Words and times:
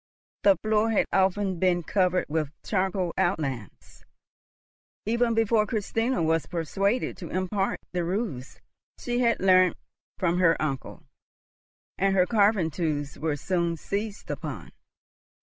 The 0.41 0.57
floor 0.63 0.89
had 0.89 1.05
often 1.13 1.59
been 1.59 1.83
covered 1.83 2.25
with 2.27 2.49
charcoal 2.63 3.13
outlines 3.19 4.03
even 5.05 5.35
before 5.35 5.67
Christina 5.67 6.23
was 6.23 6.47
persuaded 6.47 7.17
to 7.17 7.29
impart 7.29 7.79
the 7.91 8.03
rules 8.03 8.59
she 8.97 9.19
had 9.19 9.39
learnt 9.39 9.77
from 10.17 10.39
her 10.39 10.59
uncle; 10.59 11.03
and 11.99 12.15
her 12.15 12.25
carving 12.25 12.71
tools 12.71 13.19
were 13.19 13.35
soon 13.35 13.77
seized 13.77 14.31
upon. 14.31 14.71